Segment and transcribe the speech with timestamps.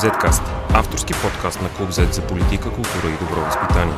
[0.00, 0.42] Zcast–
[0.74, 3.96] авторски подкаст на Клуб Z за политика, култура и добро възпитание.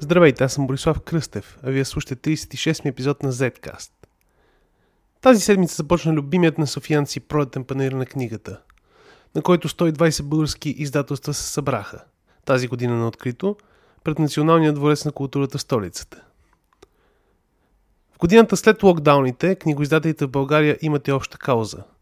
[0.00, 3.90] Здравейте, аз съм Борислав Кръстев, а вие слушате 36-ми епизод на Zcast.
[5.20, 8.60] Тази седмица започна любимият на софиянци пролетен панер на книгата,
[9.34, 12.04] на който 120 български издателства се събраха.
[12.44, 13.56] Тази година на открито
[14.04, 16.25] пред Националния дворец на културата в столицата.
[18.16, 21.84] В годината след локдауните, книгоиздателите в България имат и обща кауза–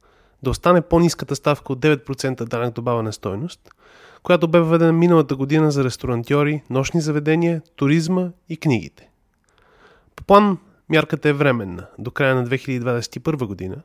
[0.45, 3.61] да остане по-низката ставка от 9% данък добавена стойност,
[4.23, 9.11] която бе въведена миналата година за ресторантьори, нощни заведения, туризма и книгите.
[10.17, 10.59] По план
[10.89, 13.77] мярката е временна, до края на 2021 година,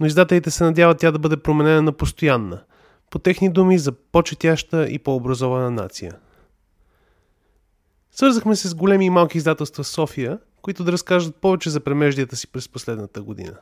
[0.00, 2.62] но издателите се надяват тя да бъде променена на постоянна,
[3.10, 6.16] по техни думи за по-четяща и по-образована нация.
[8.10, 12.36] Свързахме се с големи и малки издателства в София– които да разкажат повече за премеждията
[12.36, 13.54] си през последната година.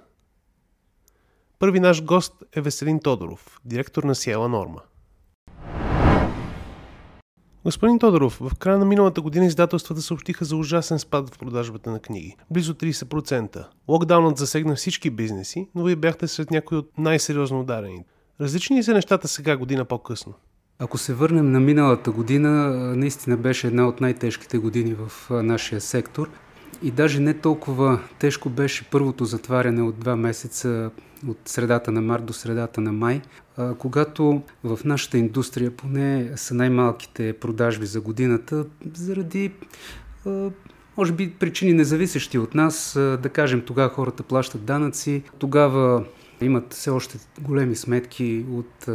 [1.58, 4.80] Първи наш гост е Веселин Тодоров, директор на Сиела Норма.
[7.64, 12.00] Господин Тодоров, в края на миналата година издателствата съобщиха за ужасен спад в продажбата на
[12.00, 12.36] книги.
[12.50, 13.66] Близо 30%.
[13.88, 18.10] Локдаунът засегна всички бизнеси, но вие бяхте сред някои от най-сериозно ударените.
[18.40, 20.34] Различни ли са нещата сега, година по-късно?
[20.78, 22.50] Ако се върнем на миналата година,
[22.96, 26.30] наистина беше една от най-тежките години в нашия сектор.
[26.82, 30.90] И даже не толкова тежко беше първото затваряне от два месеца
[31.28, 33.20] от средата на март до средата на май,
[33.78, 39.52] когато в нашата индустрия поне са най-малките продажби за годината, заради
[40.96, 46.04] може би причини независещи от нас, да кажем тогава хората плащат данъци, тогава
[46.42, 48.88] имат все още големи сметки от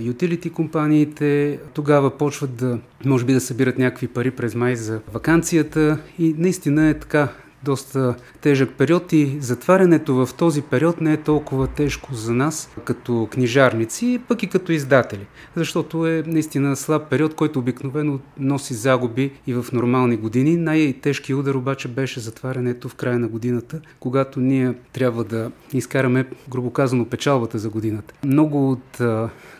[0.00, 1.58] ютилити компаниите.
[1.74, 6.88] Тогава почват да, може би да събират някакви пари през май за вакансията и наистина
[6.88, 7.28] е така
[7.64, 13.28] доста тежък период и затварянето в този период не е толкова тежко за нас като
[13.30, 15.26] книжарници, пък и като издатели.
[15.56, 20.56] Защото е наистина слаб период, който обикновено носи загуби и в нормални години.
[20.56, 26.70] Най-тежкият удар обаче беше затварянето в края на годината, когато ние трябва да изкараме, грубо
[26.70, 28.14] казано, печалбата за годината.
[28.24, 29.00] Много от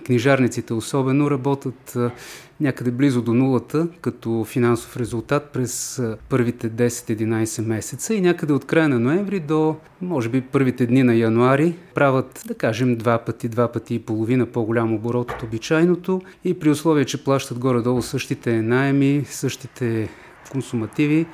[0.03, 1.97] книжарниците особено работят
[2.61, 8.89] някъде близо до нулата като финансов резултат през първите 10-11 месеца и някъде от края
[8.89, 13.73] на ноември до, може би, първите дни на януари правят, да кажем, два пъти, два
[13.73, 19.25] пъти и половина по-голям оборот от обичайното и при условие, че плащат горе-долу същите найеми,
[19.27, 20.09] същите
[20.53, 21.27] консумативи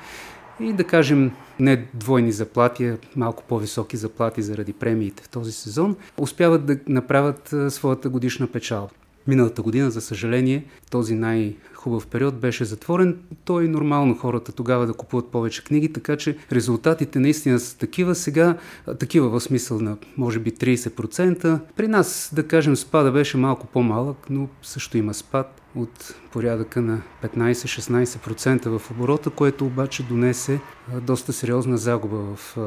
[0.59, 5.95] и да кажем не двойни заплати, а малко по-високи заплати заради премиите в този сезон,
[6.17, 8.89] успяват да направят своята годишна печалба.
[9.27, 13.17] Миналата година, за съжаление, този най-хубав период беше затворен.
[13.45, 18.15] То е нормално хората тогава да купуват повече книги, така че резултатите наистина са такива.
[18.15, 18.57] Сега,
[18.99, 21.59] такива в смисъл на може би 30%.
[21.75, 27.01] При нас, да кажем, спада беше малко по-малък, но също има спад от порядъка на
[27.23, 30.59] 15-16% в оборота, което обаче донесе
[31.01, 32.57] доста сериозна загуба в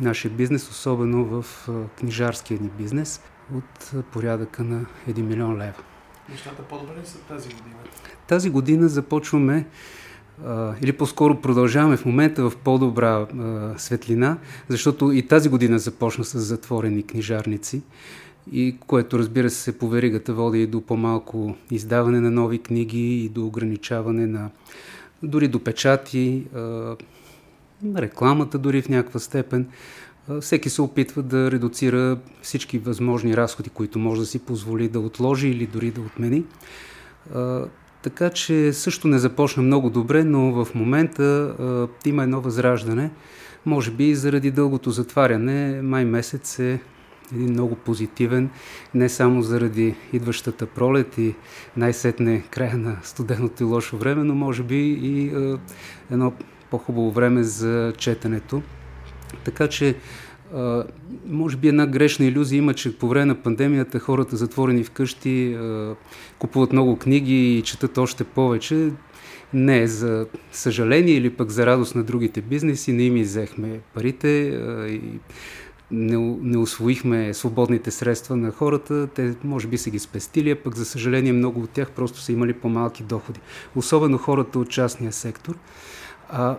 [0.00, 1.68] нашия бизнес, особено в
[1.98, 3.20] книжарския ни бизнес
[3.54, 5.82] от порядъка на 1 милион лева.
[6.30, 7.76] Нещата по-добре са тази година?
[8.26, 9.66] Тази година започваме
[10.82, 13.26] или по-скоро продължаваме в момента в по-добра
[13.76, 17.82] светлина, защото и тази година започна с затворени книжарници,
[18.52, 23.28] и което разбира се по веригата води и до по-малко издаване на нови книги и
[23.28, 24.50] до ограничаване на
[25.22, 26.44] дори до печати,
[27.96, 29.68] рекламата дори в някаква степен
[30.40, 35.48] всеки се опитва да редуцира всички възможни разходи, които може да си позволи да отложи
[35.48, 36.44] или дори да отмени.
[38.02, 41.54] Така че също не започна много добре, но в момента
[42.06, 43.10] има едно възраждане.
[43.66, 46.80] Може би заради дългото затваряне, май месец е
[47.32, 48.50] един много позитивен,
[48.94, 51.34] не само заради идващата пролет и
[51.76, 55.32] най-сетне края на студеното и лошо време, но може би и
[56.10, 56.32] едно
[56.70, 58.62] по-хубаво време за четенето.
[59.44, 59.94] Така че,
[60.54, 60.84] а,
[61.26, 65.94] може би една грешна иллюзия има, че по време на пандемията хората затворени вкъщи а,
[66.38, 68.90] купуват много книги и четат още повече.
[69.54, 74.28] Не, за съжаление или пък за радост на другите бизнеси не им изехме парите
[74.88, 75.00] и
[75.90, 80.76] не, не освоихме свободните средства на хората, те може би са ги спестили, а пък
[80.76, 83.40] за съжаление много от тях просто са имали по-малки доходи.
[83.76, 85.58] Особено хората от частния сектор.
[86.28, 86.56] А,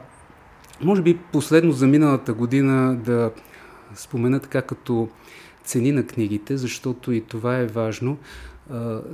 [0.82, 3.32] може би последно за миналата година да
[3.96, 5.10] спомена така като
[5.64, 8.18] цени на книгите, защото и това е важно.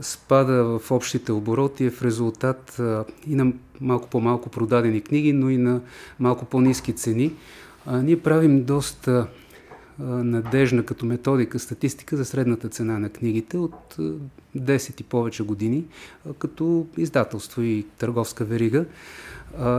[0.01, 2.81] Спада в общите обороти е в резултат
[3.27, 5.81] и на малко по-малко продадени книги, но и на
[6.19, 7.33] малко по-низки цени.
[7.91, 9.27] Ние правим доста
[9.99, 13.97] надежна като методика статистика за средната цена на книгите от
[14.57, 15.83] 10 и повече години,
[16.37, 18.85] като издателство и търговска верига.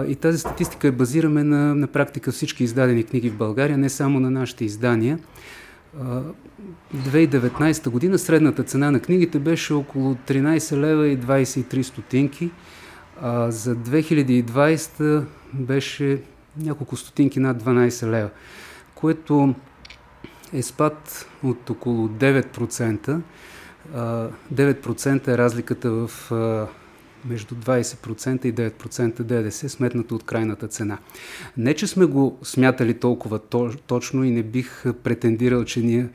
[0.08, 4.20] И тази статистика е базираме на, на практика всички издадени книги в България, не само
[4.20, 5.18] на нашите издания.
[6.94, 12.50] 2019 година средната цена на книгите беше около 13 лева и 23 стотинки,
[13.20, 16.22] а за 2020 беше
[16.60, 18.30] няколко стотинки над 12 лева,
[18.94, 19.54] което
[20.52, 23.20] е спад от около 9%.
[24.54, 26.30] 9% е разликата в
[27.28, 30.98] между 20% и 9% ДДС, сметнато от крайната цена.
[31.56, 33.38] Не, че сме го смятали толкова
[33.86, 36.08] точно и не бих претендирал, че ние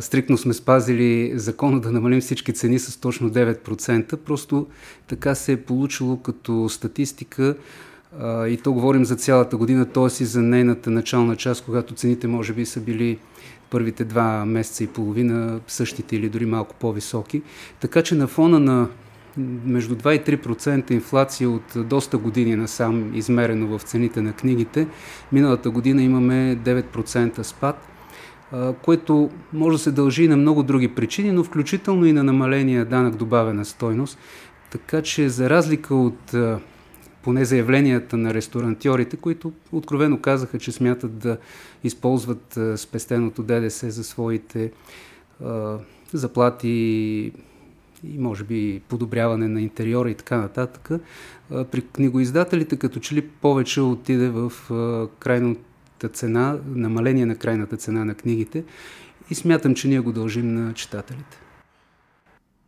[0.00, 4.66] стриктно сме спазили закона да намалим всички цени с точно 9%, просто
[5.06, 7.56] така се е получило като статистика
[8.24, 10.22] и то говорим за цялата година, т.е.
[10.22, 13.18] и за нейната начална част, когато цените може би са били
[13.70, 17.42] първите два месеца и половина същите или дори малко по-високи.
[17.80, 18.88] Така че на фона на
[19.66, 24.86] между 2 и 3% инфлация от доста години насам, измерено в цените на книгите.
[25.32, 27.88] Миналата година имаме 9% спад,
[28.82, 32.84] което може да се дължи и на много други причини, но включително и на намаления
[32.84, 34.18] данък добавена стойност.
[34.70, 36.34] Така че за разлика от
[37.22, 41.38] поне заявленията на ресторантьорите, които откровено казаха, че смятат да
[41.84, 44.72] използват спестеното ДДС за своите
[46.12, 47.32] заплати,
[48.04, 50.90] и може би подобряване на интериора и така нататък.
[51.48, 54.52] При книгоиздателите като че ли повече отиде в
[55.18, 58.64] крайната цена, намаление на крайната цена на книгите
[59.30, 61.40] и смятам, че ние го дължим на читателите.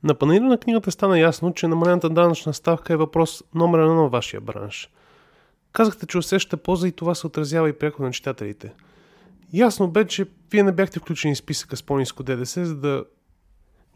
[0.03, 4.09] На панера на книгата стана ясно, че намалената данъчна ставка е въпрос номер едно на
[4.09, 4.91] вашия бранш.
[5.73, 8.73] Казахте, че усещате полза и това се отразява и пряко на читателите.
[9.53, 13.05] Ясно бе, че вие не бяхте включени в списъка с по-низко ДДС, за да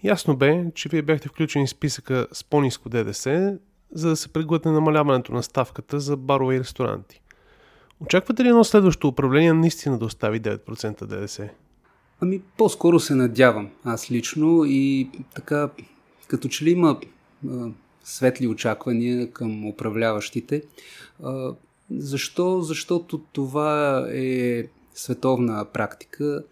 [0.05, 3.59] Ясно бе, че вие бяхте включени в списъка с по-низко ДДС,
[3.93, 7.21] за да се преглътне намаляването на ставката за барове и ресторанти.
[8.01, 11.49] Очаквате ли едно следващо управление наистина да остави 9% ДДС?
[12.21, 15.71] Ами, по-скоро се надявам аз лично и така,
[16.35, 17.01] като че ли има
[17.51, 17.69] а,
[18.05, 20.63] светли очаквания към управляващите.
[21.23, 21.55] А,
[21.91, 22.61] защо?
[22.61, 24.65] Защото това е
[24.95, 26.45] световна практика.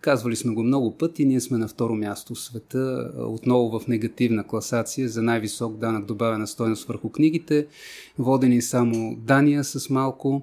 [0.00, 4.46] Казвали сме го много пъти, ние сме на второ място в света, отново в негативна
[4.46, 7.66] класация за най-висок данък добавена стойност върху книгите,
[8.18, 10.42] водени само Дания с малко,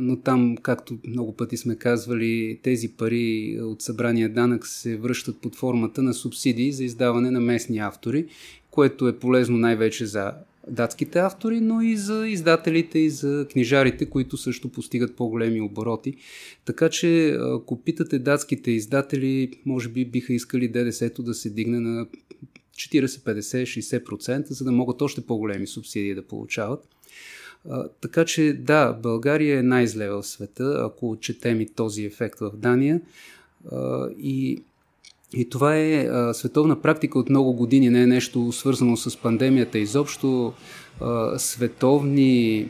[0.00, 5.56] но там, както много пъти сме казвали, тези пари от събрания данък се връщат под
[5.56, 8.26] формата на субсидии за издаване на местни автори,
[8.70, 10.32] което е полезно най-вече за
[10.70, 16.14] датските автори, но и за издателите и за книжарите, които също постигат по-големи обороти.
[16.64, 22.06] Така че, ако питате датските издатели, може би биха искали ДДС-то да се дигне на
[22.76, 26.84] 40, 50, 60%, за да могат още по-големи субсидии да получават.
[28.00, 33.00] Така че да, България е най-зле в света, ако четем и този ефект в Дания.
[33.72, 34.62] А, и
[35.32, 39.78] и това е а, световна практика от много години, не е нещо свързано с пандемията.
[39.78, 40.52] Изобщо
[41.00, 42.68] а, световни,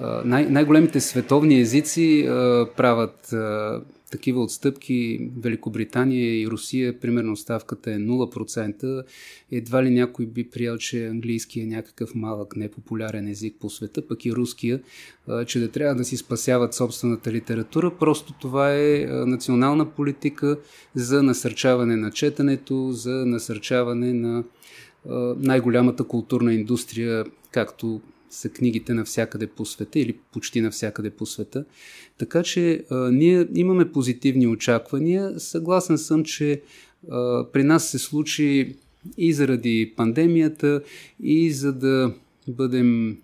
[0.00, 5.30] а, най- най-големите световни езици а, правят а, такива отстъпки.
[5.38, 9.02] Великобритания и Русия, примерно, ставката е 0%.
[9.52, 14.24] Едва ли някой би приял, че английски е някакъв малък непопулярен език по света, пък
[14.24, 14.80] и руския,
[15.46, 17.92] че да трябва да си спасяват собствената литература.
[17.98, 20.58] Просто това е национална политика
[20.94, 24.44] за насърчаване на четенето, за насърчаване на
[25.36, 28.00] най-голямата културна индустрия, както
[28.30, 31.64] са книгите навсякъде по света или почти навсякъде по света.
[32.18, 35.40] Така че а, ние имаме позитивни очаквания.
[35.40, 36.62] Съгласен съм, че
[37.10, 38.76] а, при нас се случи
[39.18, 40.82] и заради пандемията,
[41.22, 42.14] и за да
[42.48, 43.18] бъдем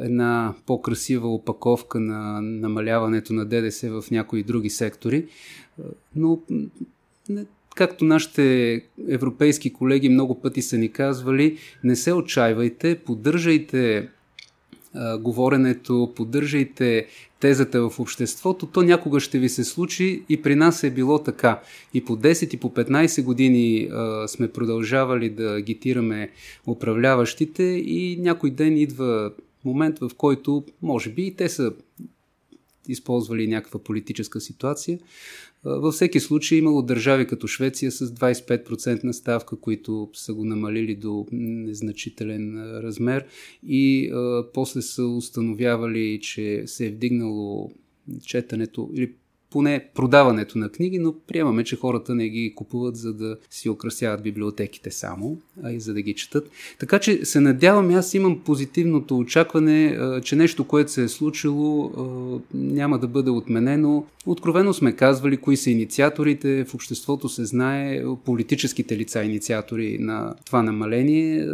[0.00, 5.26] една по-красива опаковка на намаляването на ДДС в някои други сектори.
[6.16, 6.42] Но
[7.76, 8.74] както нашите
[9.08, 14.08] европейски колеги много пъти са ни казвали, не се отчаивайте, поддържайте
[14.98, 17.06] а, говоренето, поддържайте
[17.40, 21.60] тезата в обществото, то някога ще ви се случи и при нас е било така.
[21.94, 26.30] И по 10 и по 15 години а, сме продължавали да агитираме
[26.66, 29.32] управляващите и някой ден идва
[29.64, 31.72] момент, в който може би и те са
[32.88, 34.98] използвали някаква политическа ситуация,
[35.64, 40.94] във всеки случай имало държави като Швеция с 25% на ставка, които са го намалили
[40.94, 43.24] до незначителен размер.
[43.66, 47.70] И а, после са установявали, че се е вдигнало
[48.26, 49.12] четенето или
[49.50, 54.22] поне продаването на книги, но приемаме, че хората не ги купуват за да си украсяват
[54.22, 56.50] библиотеките само, а и за да ги четат.
[56.78, 61.92] Така че се надявам, аз имам позитивното очакване, че нещо, което се е случило,
[62.54, 64.06] няма да бъде отменено.
[64.26, 70.62] Откровено сме казвали кои са инициаторите, в обществото се знае политическите лица инициатори на това
[70.62, 71.48] намаление.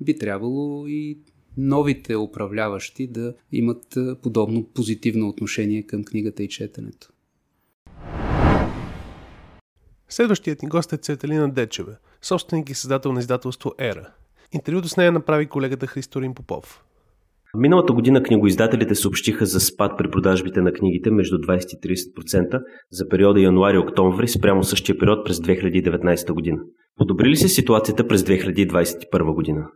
[0.00, 1.18] Би трябвало и
[1.56, 7.08] новите управляващи да имат подобно позитивно отношение към книгата и четенето.
[10.08, 14.08] Следващият ни гост е Цветелина Дечева, собственик и създател на издателство Ера.
[14.52, 16.82] Интервюто с нея направи колегата Христорин Попов.
[17.58, 23.08] Миналата година книгоиздателите съобщиха за спад при продажбите на книгите между 20 и 30% за
[23.08, 26.58] периода януари-октомври спрямо същия период през 2019 година.
[26.96, 29.66] Подобри ли се ситуацията през 2021 година?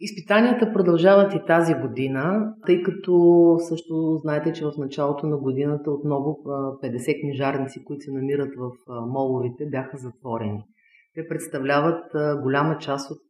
[0.00, 6.38] Изпитанията продължават и тази година, тъй като също знаете, че в началото на годината отново
[6.82, 8.70] 50 книжарници, които се намират в
[9.06, 10.64] моловите, бяха затворени.
[11.14, 12.04] Те представляват
[12.42, 13.22] голяма част от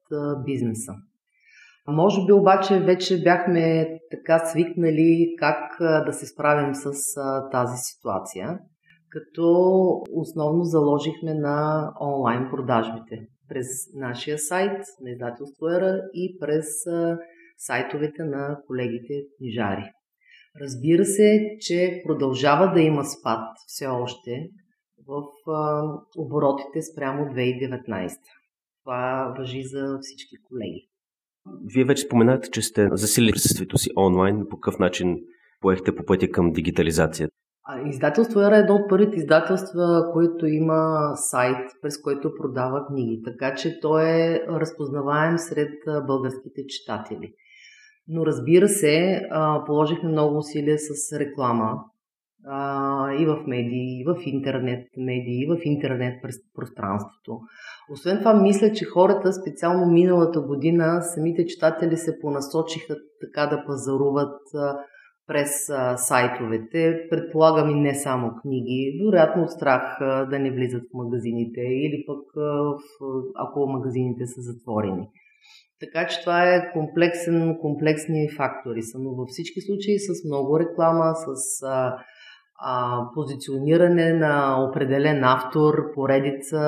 [0.45, 0.93] бизнеса.
[1.89, 6.93] Може би обаче вече бяхме така свикнали как да се справим с
[7.53, 8.59] тази ситуация,
[9.11, 9.45] като
[10.13, 16.67] основно заложихме на онлайн продажбите през нашия сайт на издателство Ера и през
[17.59, 19.91] сайтовете на колегите книжари.
[20.61, 24.49] Разбира се, че продължава да има спад все още
[25.07, 25.23] в
[26.17, 28.11] оборотите спрямо 2019.
[28.85, 30.89] Това въжи за всички колеги.
[31.75, 34.47] Вие вече споменахте, че сте засилили присъствието си онлайн.
[34.51, 35.17] По какъв начин
[35.61, 37.29] поехте по пътя към дигитализация?
[37.87, 43.55] Издателство Ера е едно от първите издателства, които има сайт, през който продава книги, така
[43.55, 45.73] че той е разпознаваем сред
[46.07, 47.33] българските читатели.
[48.09, 49.23] Но разбира се,
[49.67, 51.73] положихме много усилия с реклама
[53.19, 56.15] и в медии, и в интернет медии, и в интернет
[56.55, 57.41] пространството.
[57.93, 64.41] Освен това, мисля, че хората, специално миналата година, самите читатели се понасочиха така да пазаруват
[65.29, 65.51] през
[65.97, 67.07] сайтовете.
[67.11, 69.99] Предполагам и не само книги, вероятно от страх
[70.31, 72.23] да не влизат в магазините или пък
[73.35, 75.09] ако магазините са затворени.
[75.81, 81.15] Така че това е комплексен, комплексни фактори са, но във всички случаи с много реклама,
[81.15, 81.99] с а,
[82.61, 86.61] а, позициониране на определен автор, поредица,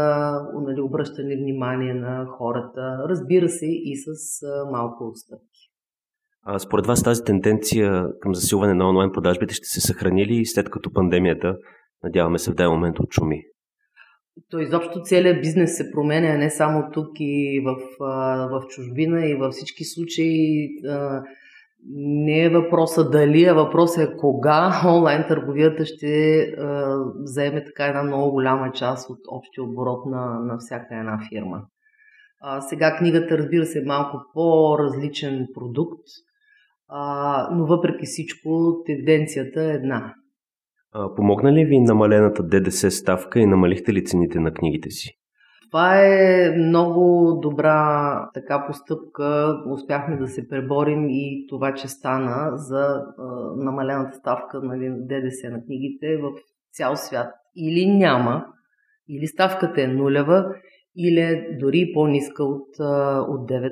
[0.54, 4.06] нали, обръщане внимание на хората, разбира се и с
[4.42, 5.49] а, малко отстъпки.
[6.42, 10.70] А според вас тази тенденция към засилване на онлайн продажбите ще се съхрани ли след
[10.70, 11.56] като пандемията,
[12.04, 13.42] надяваме се в даден момент отшуми?
[14.50, 17.76] То изобщо целият бизнес се променя не само тук и в,
[18.50, 20.68] в чужбина и във всички случаи
[21.94, 26.46] не е въпроса дали, а въпросът е кога онлайн търговията ще
[27.22, 31.62] вземе така една много голяма част от общия оборот на, на всяка една фирма.
[32.42, 36.04] А, сега книгата, разбира се, е малко по-различен продукт,
[36.90, 40.14] а, но въпреки всичко тенденцията е една.
[40.92, 45.16] А, помогна ли ви намалената ДДС ставка и намалихте ли цените на книгите си?
[45.70, 49.56] Това е много добра така постъпка.
[49.66, 53.24] Успяхме да се преборим и това, че стана за а,
[53.56, 56.30] намалената ставка на нали, ДДС на книгите в
[56.72, 57.28] цял свят.
[57.56, 58.46] Или няма,
[59.08, 60.54] или ставката е нулева,
[60.96, 62.68] или е дори по-ниска от,
[63.28, 63.70] от 9%.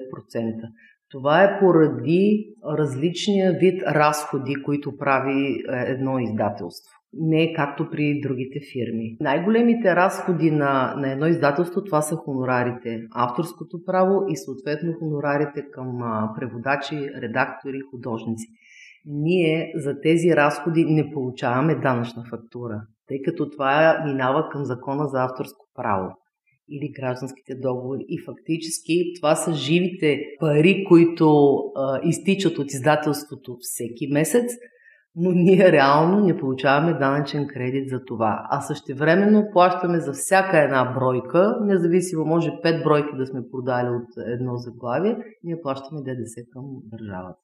[1.11, 6.95] Това е поради различния вид разходи, които прави е, едно издателство.
[7.13, 9.17] Не както при другите фирми.
[9.21, 15.99] Най-големите разходи на, на едно издателство това са хонорарите, авторското право и съответно хонорарите към
[16.39, 18.47] преводачи, редактори, художници.
[19.07, 25.25] Ние за тези разходи не получаваме данъчна фактура, тъй като това минава към закона за
[25.25, 26.11] авторско право
[26.69, 28.05] или гражданските договори.
[28.09, 34.53] И фактически това са живите пари, които а, изтичат от издателството всеки месец,
[35.17, 38.47] но ние реално не получаваме данъчен кредит за това.
[38.51, 44.27] А същевременно плащаме за всяка една бройка, независимо може 5 бройки да сме продали от
[44.27, 47.39] едно заглавие, ние плащаме ДДС към държавата.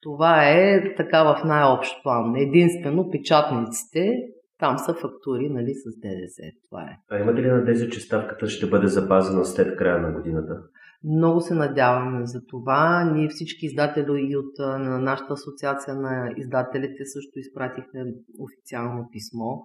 [0.00, 2.36] Това е така в най-общ план.
[2.36, 4.12] Единствено печатниците
[4.58, 6.42] там са фактури нали, с ДДС.
[6.68, 6.98] Това е.
[7.10, 10.62] А имате ли надежда, че ставката ще бъде запазена след края на годината?
[11.04, 13.04] Много се надяваме за това.
[13.14, 18.04] Ние всички издатели и от на нашата асоциация на издателите също изпратихме
[18.38, 19.56] официално писмо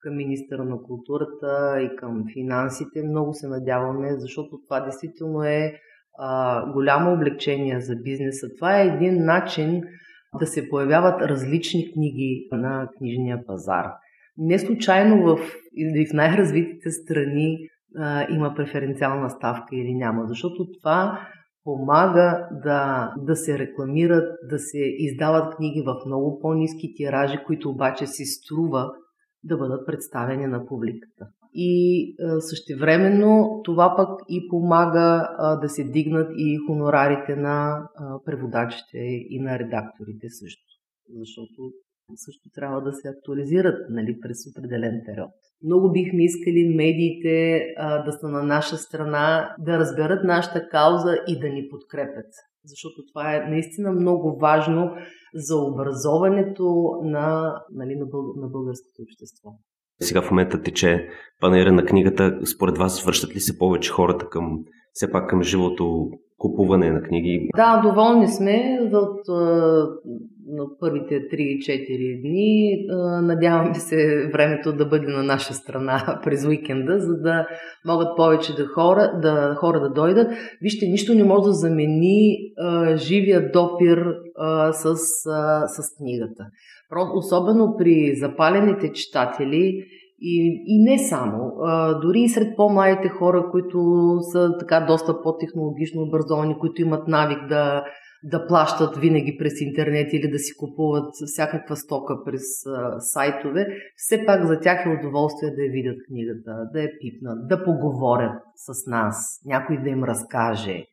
[0.00, 3.02] към министъра на културата и към финансите.
[3.02, 5.72] Много се надяваме, защото това действително е
[6.18, 8.46] а, голямо облегчение за бизнеса.
[8.58, 9.82] Това е един начин
[10.38, 13.86] да се появяват различни книги на книжния пазар.
[14.42, 15.36] Не случайно в,
[16.10, 17.58] в най-развитите страни
[17.96, 21.20] а, има преференциална ставка или няма, защото това
[21.64, 28.06] помага да, да се рекламират, да се издават книги в много по-низки тиражи, които обаче
[28.06, 28.90] си струва
[29.44, 31.26] да бъдат представени на публиката.
[31.54, 38.98] И същевременно това пък и помага а, да се дигнат и хонорарите на а, преводачите
[39.30, 40.62] и на редакторите също.
[41.18, 41.72] Защото
[42.14, 45.30] също трябва да се актуализират нали, през определен период.
[45.64, 51.38] Много бихме искали медиите а, да са на наша страна, да разберат нашата кауза и
[51.38, 52.32] да ни подкрепят.
[52.64, 54.90] Защото това е наистина много важно
[55.34, 58.22] за образоването на, нали, на, бъл...
[58.36, 59.50] на българското общество.
[60.02, 61.08] Сега в момента тече
[61.40, 62.40] панера на книгата.
[62.54, 67.48] Според вас връщат ли се повече хората към все пак към живото купуване на книги?
[67.56, 69.28] Да, доволни сме от
[70.52, 72.86] на първите 3-4 дни.
[73.22, 77.46] Надяваме се времето да бъде на наша страна през уикенда, за да
[77.86, 80.28] могат повече да хора да, хора да дойдат.
[80.62, 82.36] Вижте, нищо не може да замени
[82.94, 84.14] живия допир
[84.72, 84.96] с,
[85.66, 86.46] с книгата.
[87.14, 89.84] Особено при запалените читатели
[90.20, 91.52] и, и не само.
[91.62, 93.78] А, дори и сред по-малите хора, които
[94.32, 97.84] са така доста по-технологично образовани, които имат навик да,
[98.24, 104.26] да плащат винаги през интернет или да си купуват всякаква стока през а, сайтове, все
[104.26, 108.90] пак за тях е удоволствие да я видят книгата, да я пипнат, да поговорят с
[108.90, 110.84] нас, някой да им разкаже.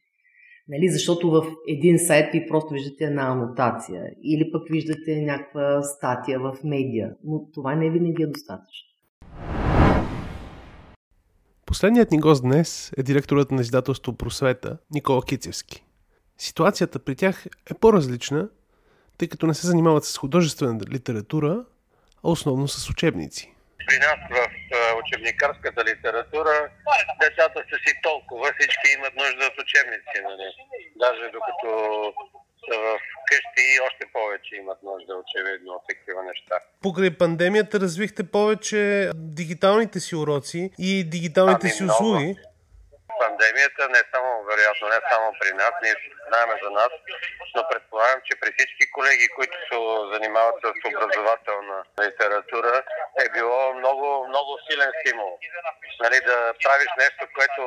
[0.69, 6.39] Нали, защото в един сайт ви просто виждате една анотация или пък виждате някаква статия
[6.39, 8.96] в медия, но това не винаги е достатъчно.
[11.67, 15.83] Последният ни гост днес е директорът на издателство Просвета Никола Кицевски.
[16.37, 18.49] Ситуацията при тях е по-различна,
[19.17, 21.65] тъй като не се занимават с художествена литература,
[22.23, 23.53] а основно с учебници.
[23.87, 24.47] При нас в
[25.03, 26.69] учебникарската литература
[27.21, 30.17] децата са си толкова, всички имат нужда от учебници.
[30.23, 30.47] Нали?
[30.95, 31.69] Даже докато
[32.65, 36.55] са в къщи и още повече имат нужда, очевидно, от такива неща.
[36.81, 42.35] Покрай пандемията развихте повече дигиталните си уроци и дигиталните ами си услуги
[43.19, 45.95] пандемията, не само, вероятно, не само при нас, ние
[46.27, 46.91] знаем за нас,
[47.55, 49.77] но предполагам, че при всички колеги, които се
[50.13, 52.83] занимават с образователна литература,
[53.23, 55.31] е било много, много силен стимул.
[56.03, 57.61] Нали, да правиш нещо, което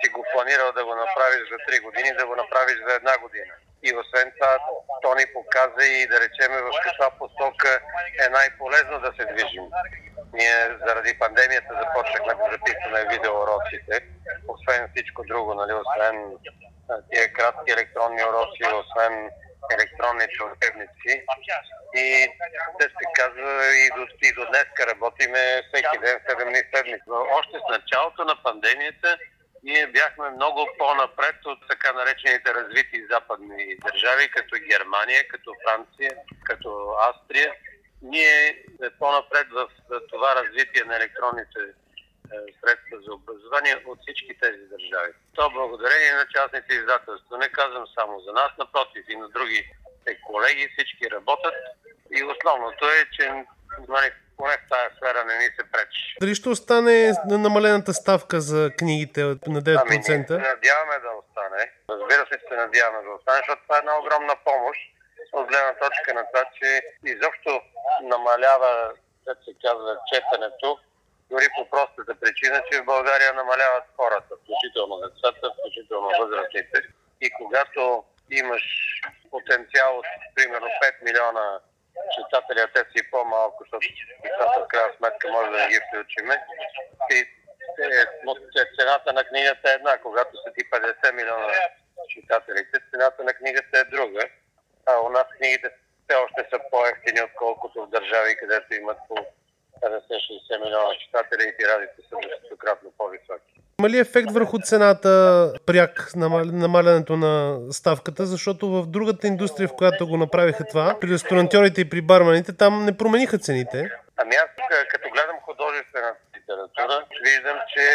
[0.00, 3.54] си го планирал да го направиш за 3 години, да го направиш за една година.
[3.82, 4.58] И освен това,
[5.02, 7.80] то ни показа и да речеме в каква посока
[8.26, 9.64] е най-полезно да се движим.
[10.32, 13.94] Ние заради пандемията започнахме да записваме видеоуроците,
[14.48, 16.16] освен всичко друго, нали, освен
[17.10, 19.30] тия кратки електронни уроци, освен
[19.74, 21.12] електронните учебници.
[21.94, 22.28] И
[22.78, 23.52] те се казва
[23.84, 27.12] и до, и до днес работиме всеки ден 7 дни седмица.
[27.38, 29.18] Още с началото на пандемията
[29.62, 36.12] ние бяхме много по-напред от така наречените развити западни държави, като Германия, като Франция,
[36.44, 37.54] като Австрия
[38.02, 39.68] ние сме по-напред в
[40.10, 41.70] това развитие на електронните е,
[42.60, 45.12] средства за образование от всички тези държави.
[45.34, 47.38] То благодарение на частните издателства.
[47.38, 49.70] Не казвам само за нас, напротив и на други
[50.26, 51.54] колеги, всички работят.
[52.10, 53.44] И основното е, че
[53.88, 56.16] нали, поне в тази сфера не ни се пречи.
[56.20, 59.80] Дали ще остане на намалената ставка за книгите на 9%?
[59.80, 61.62] Ами, ние се надяваме да остане.
[61.90, 64.80] Разбира се, се надяваме да остане, защото това е една огромна помощ
[65.32, 66.68] от гледна точка на това, че
[67.14, 67.60] изобщо
[68.02, 68.92] намалява,
[69.26, 70.78] как се казва, четенето,
[71.30, 76.78] дори по простата причина, че в България намаляват хората, включително децата, включително възрастните.
[77.20, 78.64] И когато имаш
[79.30, 81.60] потенциал от примерно 5 милиона
[82.16, 83.86] читатели, а те и по-малко, защото
[84.22, 86.34] децата в крайна сметка може да не ги включиме.
[87.10, 87.18] И
[87.82, 89.98] е, цената на книгата е една.
[89.98, 91.48] Когато са ти 50 милиона
[92.08, 94.28] читателите, цената на книгата е друга
[94.86, 95.70] а у нас книгите
[96.04, 99.14] все още са по-ефтини, отколкото в държави, където имат по
[99.82, 103.51] 50-60 милиона читатели и тирадите са десетократно по-високи.
[103.82, 105.12] Има ли ефект върху цената
[105.66, 106.10] пряк
[106.64, 111.90] намалянето на ставката, защото в другата индустрия, в която го направиха това, при ресторантьорите и
[111.90, 113.78] при барманите, там не промениха цените?
[114.16, 114.50] Ами аз
[114.92, 117.86] като гледам художествена литература, виждам, че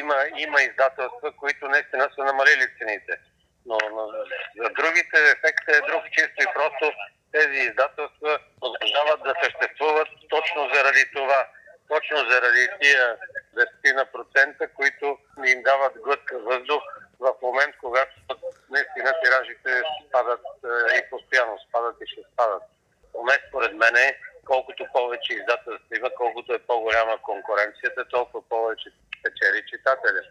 [0.00, 3.12] има, има издателства, които наистина са намалили цените.
[3.66, 4.02] Но, но
[4.62, 6.84] за другите ефектът е друг чисто и просто
[7.36, 11.40] тези издателства продължават да съществуват точно заради това.
[11.94, 13.04] Точно заради тия
[13.56, 15.06] 10%, които
[15.52, 16.82] им дават глътка въздух
[17.20, 18.14] в момент, когато
[18.70, 19.70] наистина тиражите
[20.06, 22.62] спадат е, и постоянно спадат и ще спадат.
[23.12, 23.94] Поне според мен
[24.44, 28.88] колкото повече издателства има, колкото е по-голяма конкуренцията, толкова повече
[29.22, 30.22] печели читателя.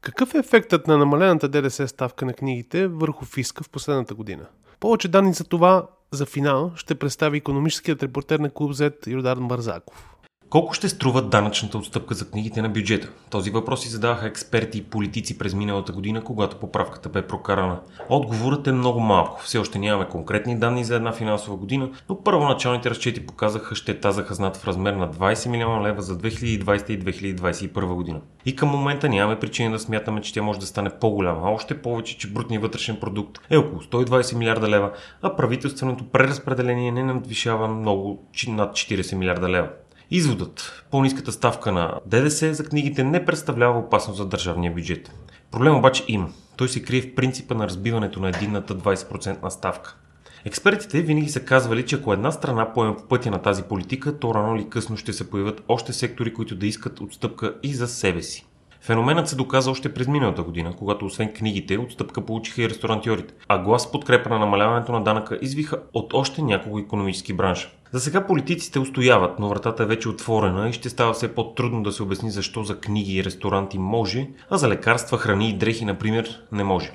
[0.00, 4.46] Какъв е ефектът на намалената ДДС ставка на книгите върху фиска в последната година?
[4.80, 10.14] Повече данни за това за финал ще представи економическият репортер на Клуб Z Йордан Барзаков.
[10.50, 13.10] Колко ще струва данъчната отстъпка за книгите на бюджета?
[13.30, 17.80] Този въпрос си задаваха експерти и политици през миналата година, когато поправката бе прокарана.
[18.08, 19.40] Отговорът е много малко.
[19.44, 24.22] Все още нямаме конкретни данни за една финансова година, но първоначалните разчети показаха щета за
[24.22, 28.20] хазната в размер на 20 милиона лева за 2020 и 2021 година.
[28.46, 31.82] И към момента нямаме причина да смятаме, че тя може да стане по-голяма, а още
[31.82, 37.68] повече, че брутният вътрешен продукт е около 120 милиарда лева, а правителственото преразпределение не надвишава
[37.68, 39.68] много над 40 милиарда лева.
[40.10, 40.84] Изводът.
[40.90, 45.10] По-низката ставка на ДДС за книгите не представлява опасност за държавния бюджет.
[45.50, 46.28] Проблем обаче има.
[46.56, 49.96] Той се крие в принципа на разбиването на единната 20% ставка.
[50.44, 54.34] Експертите винаги са казвали, че ако една страна поеме по пътя на тази политика, то
[54.34, 58.22] рано или късно ще се появят още сектори, които да искат отстъпка и за себе
[58.22, 58.46] си.
[58.84, 63.58] Феноменът се доказа още през миналата година, когато освен книгите, отстъпка получиха и ресторантьорите, а
[63.58, 67.70] глас подкрепа на намаляването на данъка извиха от още няколко економически бранша.
[67.92, 71.92] За сега политиците устояват, но вратата е вече отворена и ще става все по-трудно да
[71.92, 76.42] се обясни защо за книги и ресторанти може, а за лекарства, храни и дрехи, например,
[76.52, 76.90] не може.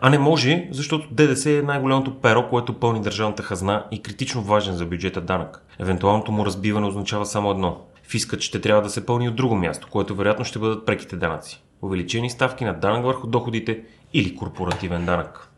[0.00, 4.74] А не може, защото ДДС е най-голямото перо, което пълни държавната хазна и критично важен
[4.74, 5.64] за бюджета данък.
[5.80, 7.80] Евентуалното му разбиване означава само едно.
[8.14, 11.62] Фискът ще трябва да се пълни от друго място, което вероятно ще бъдат преките данъци.
[11.82, 13.80] Увеличени ставки на данък върху доходите
[14.12, 15.48] или корпоративен данък.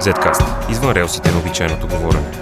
[0.00, 0.70] Zcast.
[0.70, 2.41] Извън релсите на обичайното говорене.